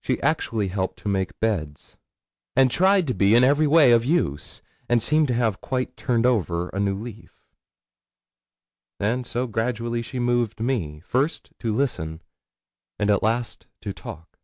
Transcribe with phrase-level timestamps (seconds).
[0.00, 1.96] She actually helped to make beds,
[2.54, 6.24] and tried to be in every way of use, and seemed to have quite turned
[6.24, 7.42] over a new leaf;
[9.00, 12.22] and so gradually she moved me, first to listen,
[13.00, 14.38] and at last to talk.